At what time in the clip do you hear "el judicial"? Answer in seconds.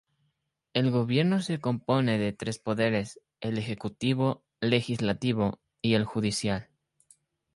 5.93-6.69